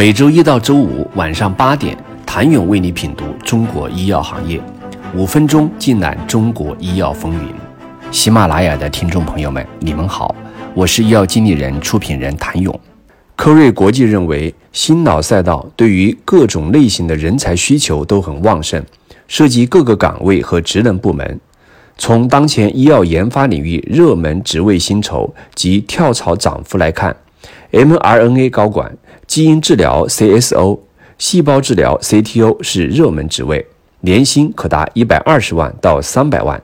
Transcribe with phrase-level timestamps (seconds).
[0.00, 4.58] 每周一到周五晚上八点，谭勇为你品读中国医药行业，
[5.14, 7.52] 五分钟尽览中国医药风云。
[8.10, 10.34] 喜马拉雅的听众朋友们，你们好，
[10.72, 12.80] 我是医药经理人、出品人谭勇。
[13.36, 18.82] 科瑞国际认为，心脑赛道对于各种类型的人才需求都很旺盛，
[19.28, 21.38] 涉及各个岗位和职能部门。
[21.98, 27.14] 从当前医药研发领域热门职位薪酬及跳槽涨幅来看
[27.72, 28.90] ，mRNA 高管。
[29.30, 30.80] 基因治疗 CSO、
[31.16, 33.64] 细胞治疗 CTO 是热门职位，
[34.00, 36.60] 年薪可达一百二十万到三百万。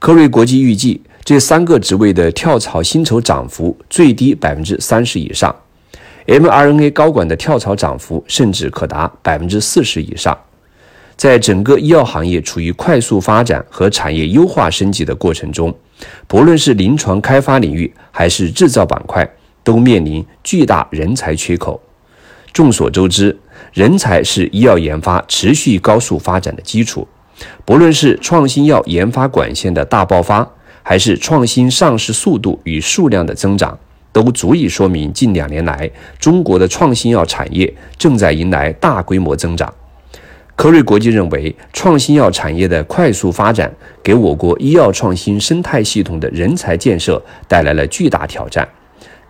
[0.00, 5.54] 科瑞国际预计，这三个职位的跳槽薪酬涨幅最低百分之三十以上
[6.26, 10.36] ，mRNA 高管的跳槽涨幅甚至可达百分之四十以上。
[11.16, 15.72] 在整个医药行业处于快速发展和产业优化升级的过程中，
[16.26, 19.24] 不论是临床开发领域还是制造板块。
[19.62, 21.80] 都面临巨大人才缺口。
[22.52, 23.38] 众所周知，
[23.72, 27.06] 人才是医药研发持续高速发展的基础。
[27.64, 30.46] 不论是创新药研发管线的大爆发，
[30.82, 33.78] 还是创新上市速度与数量的增长，
[34.12, 39.72] 都足以说明近两年来中国的创新药产业正在迎来大规模增长。
[40.56, 43.72] 科瑞国际认为，创新药产业的快速发展，
[44.02, 48.68] 给我国医药创新生态系统的人才建设带来了巨大挑战。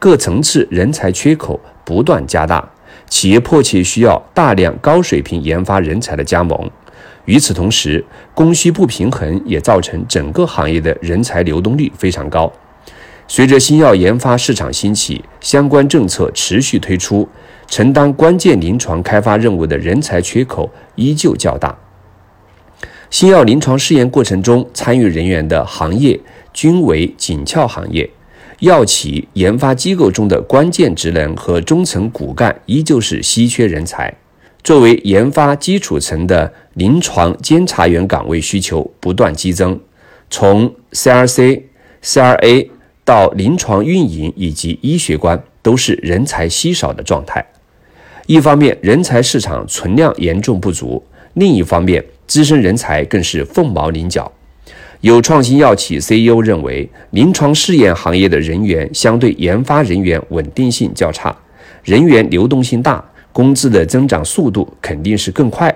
[0.00, 2.66] 各层次人才缺口不断加大，
[3.06, 6.58] 企业迫切需要大量高水平研发人才的加盟。
[7.26, 8.02] 与此同时，
[8.34, 12.50] 供需不平衡也造成整个行业的人才流动率非常高。
[13.28, 17.28] 随着新药研发市场兴起，相关政策持续推出，
[17.68, 21.76] 承担关键临床开发任务的人才缺口依旧较大。
[23.10, 26.18] 新药临床试验过程中参与人员的行业
[26.54, 28.08] 均为紧俏行业。
[28.60, 34.14] 药企研发机构中的关键职能和中层骨干依旧是稀缺人才。
[34.62, 39.80] 作为研发基础层的临床监察员岗位需求不断激增，
[40.28, 41.62] 从 CRC、
[42.02, 42.68] CRA
[43.02, 47.44] 到临床运营以及医学官，都是人才稀少的状态。
[48.26, 51.02] 一方面，人才市场存量严重不足；
[51.32, 54.30] 另一方面，资深人才更是凤毛麟角。
[55.00, 61.34] 有创新药企 CEO 认为，临床试验行业的人员相对研发人员稳定性较差，
[61.82, 63.02] 人员流动性大，
[63.32, 65.74] 工资的增长速度肯定是更快。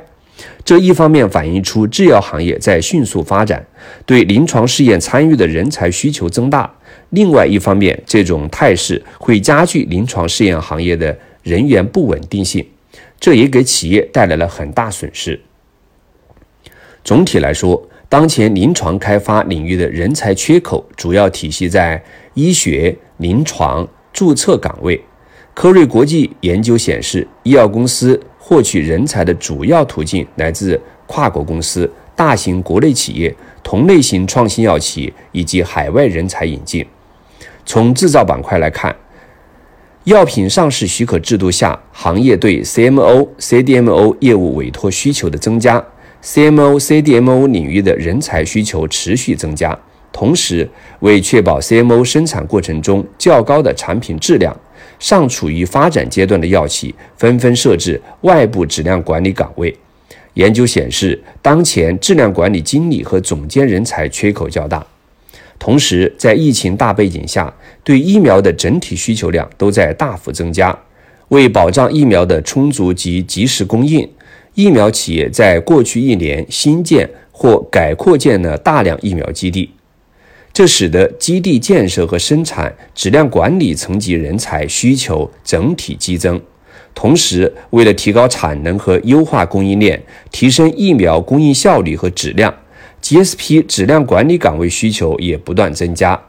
[0.62, 3.64] 这一方面反映出制药行业在迅速发展，
[4.04, 6.68] 对临床试验参与的人才需求增大；
[7.10, 12.66] 另外一方面，这种态势会加剧临床试验行业的人员不稳定性，
[13.18, 15.41] 这也给企业带来了很大损失。
[17.02, 22.03] 总体来说，当前临床开发领域的人才缺口主要体系在
[22.34, 25.03] 医学、临床、注册岗位。
[25.53, 36.84] 科瑞国际研究显示，医药公司获取人才的主要途径来自跨国公司、大型国内企业、同类型创新药企以及海外人才引进。
[37.65, 38.94] 从制造板块来看，
[40.04, 45.84] 药品上市许可制度下，行业对 CMO、CDMO 业务委托需求的增加。
[46.24, 49.78] CMO、CDMO 领域的人才需求持续增加，
[50.10, 50.66] 同时
[51.00, 54.58] 为确保 CMO 生产过程中较高的产品质量，
[54.98, 59.76] 尚处于发展阶段的药企纷纷设置外部质量管理岗位。
[60.32, 64.84] 研究显示，当前质量管理经理和总监人才缺口较大。
[65.58, 67.52] 同时，在疫情大背景下，
[67.84, 70.76] 对疫苗的整体需求量都在大幅增加，
[71.28, 74.08] 为保障疫苗的充足及及时供应。
[74.54, 79.70] 疫苗企业在过去一年新建或改扩建了大量疫苗基地，
[80.53, 86.41] 这使得基地建设和生产质量管理层级人才需求整体激增。
[86.94, 90.00] 同时，为了提高产能和优化供应链，
[90.31, 92.54] 提升疫苗供应效率和质量
[93.03, 96.22] ，GSP 质量管理岗位需求也不断增加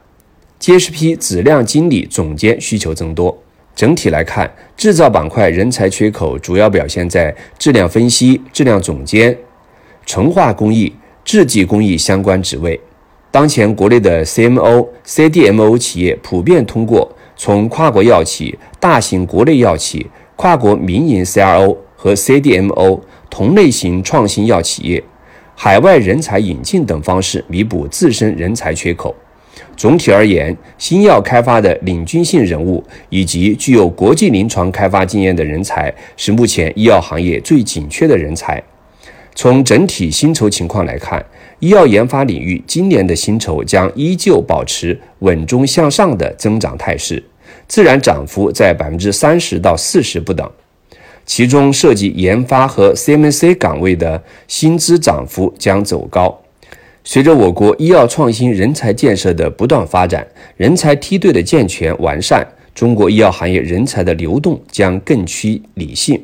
[0.59, 3.43] ，GSP 质量经理总监需求增多。
[3.75, 9.37] 整体来看，制造板块人才缺口主要表现在质量分析、质量总监、
[10.05, 10.95] 纯化工艺、
[11.25, 12.79] 制剂工艺相关职位。
[13.29, 25.03] 当前国内的 CMO、CDMO 企业普遍通过从跨国药企、大型国内药企、跨国民营 CRO 和 CDMO 同类型创新药企业、
[25.53, 29.13] 海外人才引进等方式弥补自身人才缺口。
[29.77, 38.61] 总体而言，新药开发的领军性人物以及具有国际临床开发经验的人才，是目前医药行业最紧缺的人才。
[39.33, 41.23] 从整体薪酬情况来看，
[41.59, 47.21] 医药研发领域今年的薪酬将依旧保持稳中向上的增长态势，
[47.67, 50.49] 自然涨幅在百分之三十到四十不等。
[51.25, 56.39] 其中涉及研发和 CMC 岗位的薪资涨幅将走高。
[57.07, 60.25] 随着我国医药创新人才建设的不断发展，
[60.57, 62.43] 人才梯队的健全完善，
[62.73, 66.19] 中国医药行业人才的流动将更趋理性。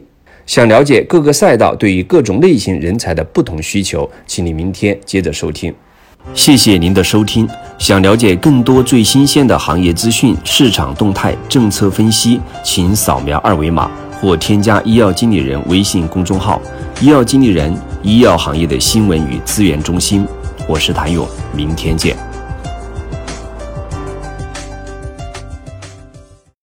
[0.48, 5.72] 想了解各个赛道对于各种类型人才的不同需求，请你明天接着收听。
[6.33, 7.48] 谢谢您的收听。
[7.77, 13.89] 想了解更多最新鲜的行业资讯、市场动态、政策分析，请扫描二维码
[14.19, 16.60] 或添加医药经理人微信公众号
[17.00, 20.25] “医药经理人”——医药行业的新闻与资源中心。
[20.71, 22.31] 我是谭勇，明天见。